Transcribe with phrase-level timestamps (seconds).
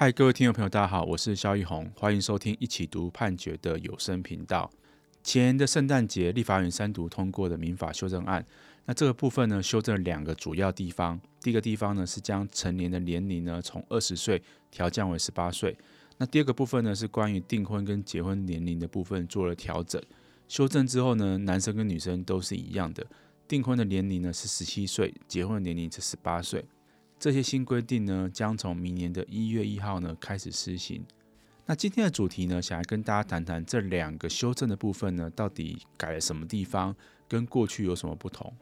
[0.00, 4.70] 嗨，各位听众朋友，大家好，我是萧奕宏，欢迎收听一起读判决的有声频道。
[5.24, 8.46] 前年的圣诞节，立法院三读通过的民法修正案，
[8.84, 11.20] 那这个部分呢，修正了两个主要地方。
[11.40, 14.40] 第一个地方呢，是将成年的年龄呢从二十岁
[14.70, 15.76] 调降为十八岁。
[16.18, 20.00] 那第二个部分呢，是关于订婚跟结婚年龄的部分做了调整。
[20.46, 23.04] 修正之后呢，男生跟女生都是一样的，
[23.48, 26.64] 订婚的年龄呢是十七岁，结婚的年龄是十八岁。
[27.18, 31.04] 这些新规定呢，将从明年的一月一号呢开始施行。
[31.66, 36.94] 那今天的主题呢，想来跟大家谈谈这两个修正的部分呢，到底改了什么地方，
[37.26, 38.52] 跟过去有什么不同？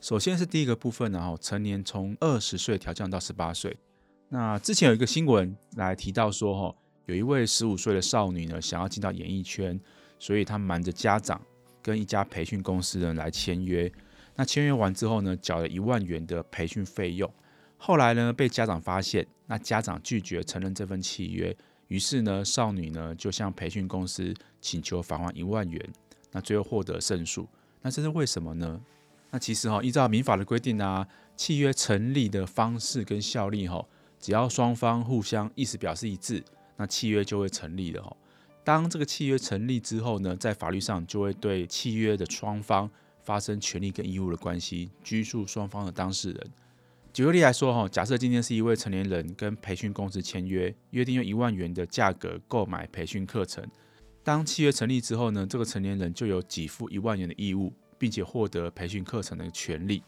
[0.00, 3.74] 首先是第一个部分，呢，哈成年从二十岁调降到十八岁。
[4.28, 6.76] 那之前有一个新闻来提到说，哈，
[7.06, 9.80] 有一位十五岁的少女呢，想要进到演艺圈，
[10.18, 11.40] 所以她瞒着家长，
[11.82, 13.90] 跟一家培训公司呢来签约。
[14.36, 17.32] 那签约完之后呢，缴了一万元的培训费用。
[17.76, 21.54] 后来呢，被家长发现，那家长拒绝承认这份契约，
[21.88, 25.92] 于是呢，少女呢就向培训公司请求返还一万元，
[26.32, 27.46] 那最后获得胜诉。
[27.82, 28.80] 那这是为什么呢？
[29.30, 33.84] 那其实哈，依照民法的规定啊，契约成立的方式跟效力哈，
[34.18, 36.42] 只要双方互相意思表示一致，
[36.76, 38.16] 那契约就会成立了哈。
[38.62, 42.88] 当这个契约成立之后呢，在法律上就会对契约的双方
[43.20, 46.50] 发生权利跟义务的关系，拘束双方的当事人。
[47.14, 53.64] 举个例来说，哈，假设今天是一位成年人跟培训公司签约，约定用一万元的价格购买培训课程。
[54.24, 60.02] 当契约成立之后呢，这个成年人就有给付一万元的义务，并且获得培训课程的权利。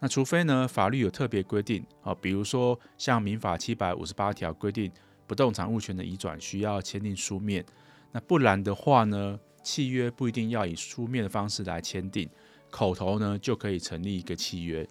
[0.00, 4.90] 那除非呢，法律有特别规定，啊，比如说像民法七百五十八条规定，
[5.28, 7.64] 不动产物权的移转需要签订书面。
[8.10, 12.28] 那不然的话呢，契约不一定要以书面的方式来签订，
[12.68, 14.84] 口头呢就可以成立一个契约。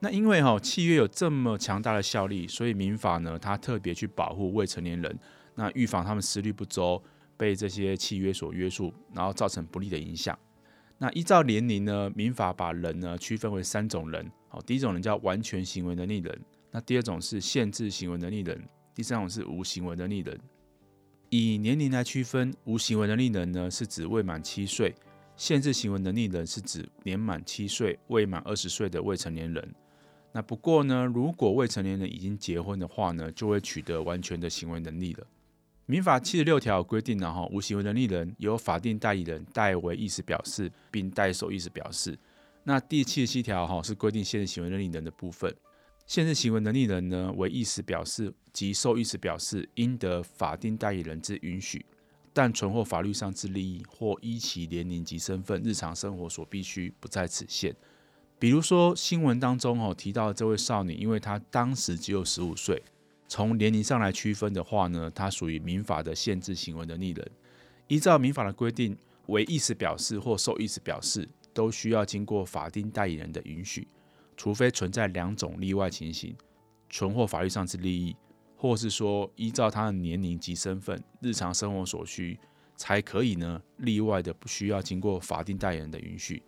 [0.00, 5.18] 那因为哈契约有这么强大的效力，所以民法呢，它特别去保护未成年人，
[5.56, 7.02] 那预防他们思虑不周，
[7.36, 10.38] 被这些契约所约束，然后造成不利的影响。
[10.98, 20.38] 那依照年龄呢，民法把人呢区分为三种人，好，第一种人叫完全行为能力人，那第二种是限制行为能力人，第三种是无行为能力人。
[21.30, 24.94] 以年龄来区分，无行为能力人呢是指未满七岁，
[25.36, 29.74] 限制行为能力人是指年满七岁未满二十岁的未成年人。
[30.38, 35.26] 那不过呢，如果未成年人已经结婚的话呢，就会取得完全的行为能力了。
[35.86, 42.16] 民法七十六条规定了哈，无行为能力人由法定代理人代为意思表示，并代受意思表示。
[42.62, 45.52] 那第七十七条哈是规定限制行为能力人的部分，
[46.06, 51.84] 限制行为能力人呢为意思表示及受意思表示，应得法定代理人之允许，
[52.32, 57.74] 但存获法律上之利益或依其年龄及身份、日常生活所必须，不在此限。
[58.40, 62.80] 比如说新闻当中哦提到这位少女，因为她当时只有十五岁，
[63.26, 67.30] 从年龄上来区分的话呢，她属于民法的限制行为能力人。
[67.88, 73.88] 依照民法的规定，为意思表示或受意思表示，都需要经过法定代理人的允许，
[74.36, 76.36] 除非存在两种例外情形，
[76.88, 78.14] 存获法律上之利益，
[78.56, 82.38] 或是说依照她的年龄及身份、日常生活所需，
[82.76, 86.40] 才可以呢例外的不需要经过法定代理人的允许。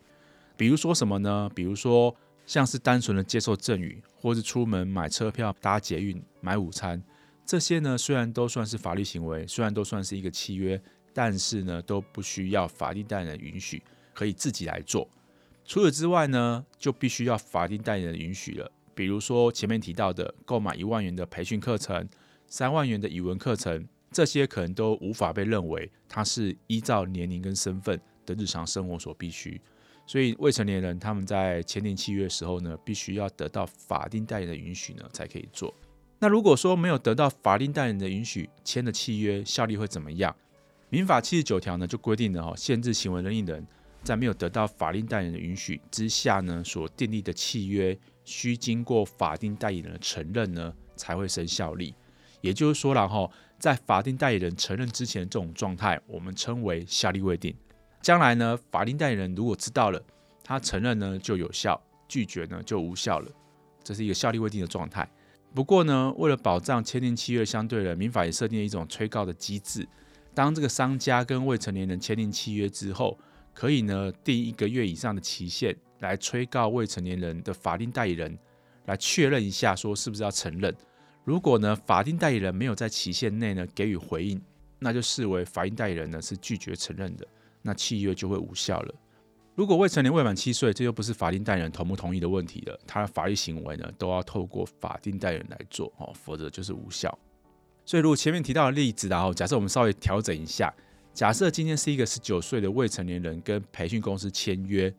[0.61, 1.49] 比如说什么呢？
[1.55, 7.01] 比如说像是单纯的接受赠与，或是出门买车票、搭捷运、买午餐，
[7.43, 10.79] 这些呢虽然都算是法律行为，虽然都算是一个契约，
[11.15, 13.81] 但是呢都不需要法定代理人允许，
[14.13, 15.09] 可以自己来做。
[15.65, 18.71] 除此之外呢，就必须要法定代理人允许了。
[18.93, 22.07] 比如说前面提到的购买一万元的培训课程、
[22.45, 29.59] 三万元的语文课程，这些可能都无法被认为它是依照年龄跟身份的日常生活所必须。
[30.11, 35.73] 所以未成年人他们在签订契约的时候呢，必须要得到法定代理人的允许呢，才可以做。
[36.19, 40.35] 那如果说没有得到法定代理人的允许，签的契约效力会怎么样？
[40.89, 43.65] 民法七十九条呢就规定了哈，限制行为能力人
[44.03, 51.95] 在没有得到法定代理人的允许之下呢，所订立的契约，需经过法定代理人的承认呢，才会生效力。
[52.41, 57.55] 也就是说了哈，在法定代理人承认之前这种状态，我们称为效力未定。
[58.01, 60.01] 将来呢，法定代理人如果知道了，
[60.43, 63.31] 他承认呢就有效，拒绝呢就无效了，
[63.83, 65.07] 这是一个效力未定的状态。
[65.53, 69.87] 不过呢，为了保障签订契约相对人，民法也设定了一种催告的机制。
[70.33, 73.19] 当这个商家跟未成年人签订契约之后，
[73.53, 78.35] 可以呢定一个月以上的期限来催告未成年人的法定代理人，
[78.85, 80.73] 来确认一下说是不是要承认。
[81.23, 84.41] 如果呢法定代理人没有在期限内呢给予回应，
[84.79, 87.27] 那就视为法定代理人呢是拒绝承认的。
[87.61, 88.95] 那契约就会无效了。
[89.53, 97.15] 如果未成年未满七岁，这就不是法定代理人同不同意的问题了，他的法律行为呢都要透过法定代理人来做哦，否则就是无效。
[97.85, 100.73] 所以如果前面提到的例子，然后假设我们稍微调整一下，
[101.13, 104.91] 假设今天是一个十九岁的未成年人跟培训公司签约，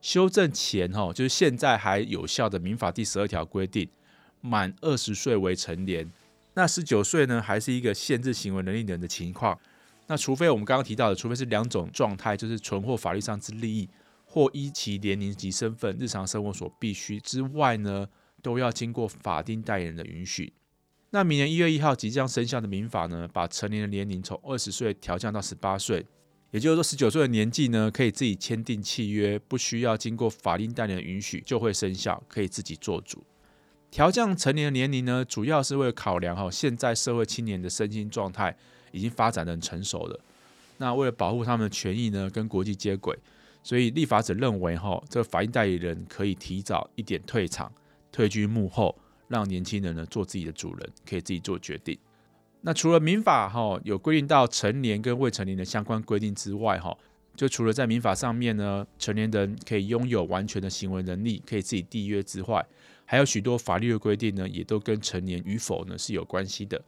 [0.00, 3.88] 修正前哈，就是现在还有效的民法第十二条规定，
[4.40, 6.10] 满二十岁为成年，
[6.54, 9.56] 那十九岁呢还是一个限制行为能力人的情况。
[10.12, 13.88] 那除非我们刚刚提到的，除非是两种状态，就是存货法律上之利益，
[14.26, 18.06] 或依其年龄及身份、日常生活所必须之外呢，
[18.42, 20.52] 都要经过法定代理人的允许。
[21.12, 26.04] 那明年一月一号即将生效的民法呢，把成年的年龄从二十岁调降到十八岁，
[26.50, 33.24] 也就是说十九岁的年纪呢，可以自己签订契约，不需要经过法定代理人的允许就会生效，可以自己做主。
[33.90, 38.54] 调降成年的年龄呢，主要是为了考量哈，现在社会青年的身心状态。
[38.92, 40.20] 已经发展得很成熟了，
[40.78, 43.18] 那为了保护他们的权益呢，跟国际接轨，
[43.62, 47.72] 所以立法者认为哈，这个法定代理人可以提早一点退场，
[48.10, 48.96] 退居幕后，
[49.28, 51.98] 让年轻人呢做自己的主人，可以自己做决定。
[52.60, 56.96] 那除了民法哈有规定到成年跟未成年的相关规定之外哈，
[57.34, 62.64] 就除了在民法上面呢，成年人可以拥有完全的行为能力，可以自己缔约之外，
[63.04, 66.80] 还有许多法律的规定呢，也都跟成年与否呢是有关系的。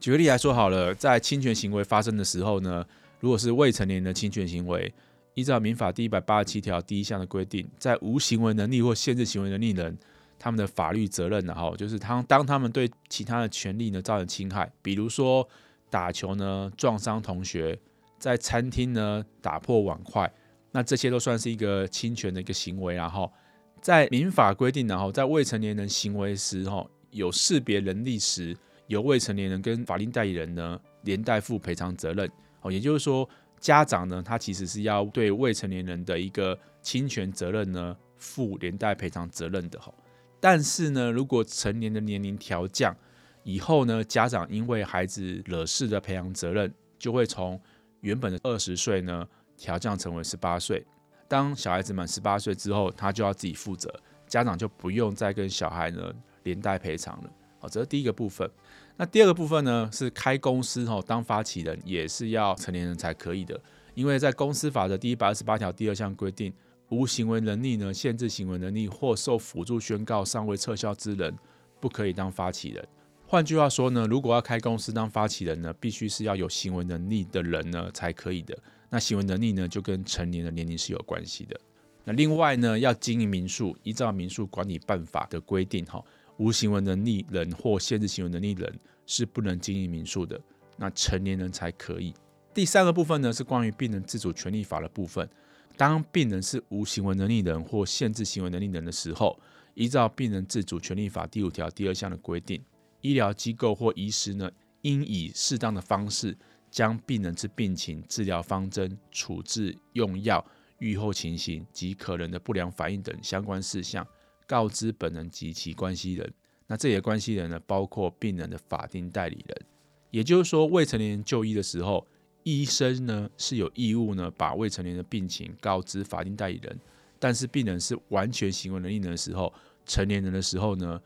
[0.00, 2.86] 举个例来说好了，在侵权行为发生的时候呢，
[3.18, 4.92] 如果是未成年人的侵权行为，
[5.34, 9.98] 依照民法第一百八十七条第一项的规定，在无行为能力或限制行为能力人，
[10.38, 15.46] 他们的法律责任呢，哈，就是他当他们对其他的权利呢造成侵害，比如说
[15.90, 17.76] 打球呢撞伤同学，
[18.20, 20.32] 在餐厅呢打破碗筷，
[20.70, 23.32] 那这些都算是一个侵权的一个行为，然后
[23.80, 28.56] 在民法规定，然后在未成年人行为时，哈，有识别能力时。
[28.88, 32.28] 由未成年人跟法定代理人呢连带负赔偿责任
[32.60, 33.28] 哦，也就是说，
[33.60, 39.94] 家长呢他其实是要对未成年人的一个侵权责任呢负连带赔偿责任的哈。
[40.40, 42.96] 但是呢，如果成年的年龄调降
[43.44, 47.60] 以后呢，家长因为孩子惹事的赔偿责任就会从
[48.00, 49.26] 原本的二十岁呢
[49.56, 50.84] 调降成为十八岁。
[51.26, 53.92] 当小孩子满十八岁之后，他就要自己负责，
[54.26, 56.12] 家长就不用再跟小孩呢
[56.44, 57.30] 连带赔偿了。
[57.58, 58.48] 好，这是第一个部分。
[58.96, 63.60] 那第二个部分呢，是开公司哈，当发起人也是要成年人才可以的。
[63.94, 66.52] 因为在公司法的第一百二十八条第二项规定，
[66.88, 71.36] 无行为能力呢，限制行为能力或受辅助宣告尚未撤销之人，
[71.80, 72.86] 不可以当发起人。
[73.26, 78.56] 换句话说呢，如果要开公司当发起人呢，必须是要有行为能力的人呢才可以的。
[78.88, 81.60] 那行为能力呢，就跟成年的年龄是有关系的。
[82.04, 86.02] 那另外呢，要经营民宿，依照民宿管理办法的规定哈。
[86.38, 90.40] 无行为能力人或限制行为能力人是不能经营民宿的，
[90.76, 92.12] 那成年人才可以。
[92.54, 95.28] 第三个部分呢，是关于病人自主权利法的部分。
[95.76, 99.38] 当病人是无行为能力人或限制行为能力人的时候，
[99.74, 102.60] 依照病人自主权利法第五条第二项的规定，
[103.00, 104.50] 医疗机构或医师呢，
[104.82, 106.36] 应以适当的方式
[106.68, 110.44] 将病人之病情、治疗方针、处置用药、
[110.78, 114.04] 预后情形及可能的不良反应等相关事项。
[114.48, 116.32] 告知本人及其关系人，
[116.66, 119.62] 那这些关系人呢，包括病人的法定代理人。
[120.10, 122.06] 也就是说，未成年人就医的时候，
[122.42, 126.76] 医生呢是有义务呢把未成年人的病情告知法定代理人。
[127.20, 129.52] 但是病人是完全行为能力人的时候，
[129.84, 130.98] 成年人的时候呢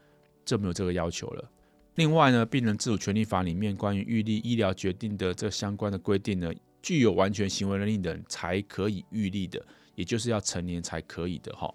[0.44, 1.50] 就没有这个要求了。
[1.96, 9.60] 另外呢，病人自主权利法里面关于预立医疗决定的这相关的规定呢，具有完全行为能力人才可以预立的，
[9.96, 11.72] 也就是要成年才可以的哈。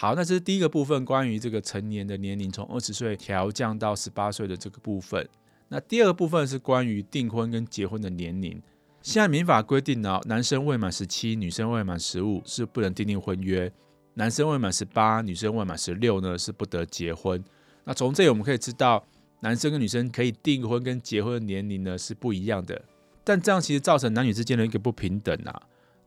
[0.00, 5.28] 好，那这是第一个部分，关于这个成年的年龄从二十岁调降到十八岁的这个部分。
[5.70, 8.62] 那第二个部分是关于订婚跟结婚的年龄。
[9.02, 13.68] 现在民法规定呢，男生未满十七，女生未满十五是不能订定婚约；
[14.14, 17.42] 男生未满十八，女生未满十六呢是不得结婚。
[17.82, 19.04] 那从这里我们可以知道，
[19.40, 22.80] 男生跟女生可以订婚跟结婚的年龄呢是不一样的。
[23.24, 25.60] 但这样其实造成男女之间的一个不平等啊。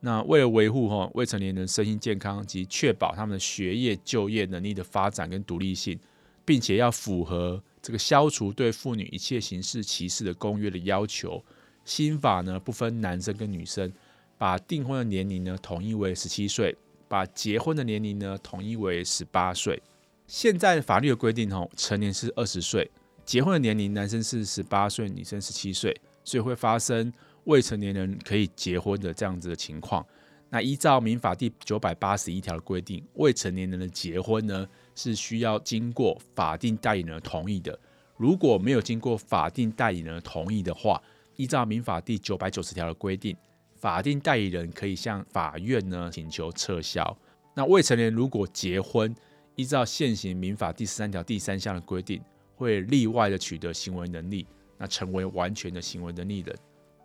[0.04, 6.00] 那为了维护哈未成年人身心健康及确保他们的学业、就业能力的发展跟独立性，
[6.44, 11.44] 并且要符合这个消除对妇女一切形式歧视的公约的要求，
[11.86, 13.94] 新法呢不分男生跟女生，
[14.40, 16.76] 把订婚的年龄呢统一为十七岁，
[17.08, 19.80] 把结婚的年龄呢统一为十八岁。
[20.26, 22.90] 现在法律的规定哈，成年是二十岁，
[23.24, 27.14] 结婚的年龄男生是十八岁，女生十七岁，所以会发生。
[27.46, 30.06] 未成年人可以结婚的这样子的情况，
[30.50, 37.78] 那依照民法第九百八十一条的规定，未成年人的结婚呢是需要经过法定代理人的同意的。
[38.18, 41.02] 如果没有经过法定代理人的同意的话，
[41.36, 43.36] 依照民法第九百九十条的规定，
[43.76, 47.18] 法定代理人可以向法院呢请求撤销。
[47.56, 49.16] 那未成年人如果结婚，
[49.56, 52.22] 依照现行民法第十三条第三项的规定，
[52.56, 54.46] 会例外的取得行为能力。
[54.78, 56.56] 那成为完全的行为能力人。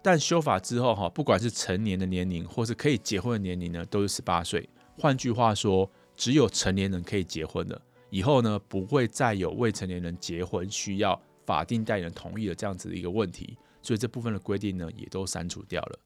[0.07, 4.69] 但修法之后哈，不管是成年的年龄或是可以结婚的年龄呢，都是十八岁。
[4.97, 7.83] 换句话说，只有成年人可以结婚了。
[8.11, 13.59] 以后呢，不会再有未成年人结婚需要法定代理人同意的这样子的一个问题。
[13.83, 15.99] 所以这部分的规定呢，也都删除掉了。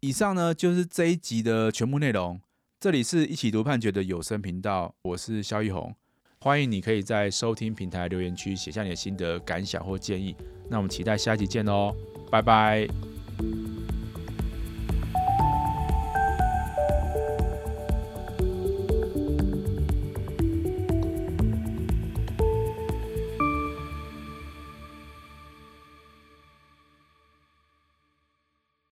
[0.00, 2.38] 以上呢，就是这一集的全部内容。
[2.78, 5.96] 这里是一起读判决的有声频道，我是萧奕弘。
[6.40, 10.36] 欢迎你可以在收听平台留言区写下你的心得、感想或建议。
[10.68, 11.94] 那我们期待下一集见哦，
[12.30, 13.15] 拜拜。